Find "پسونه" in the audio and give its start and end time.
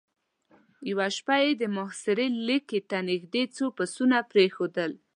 3.77-4.17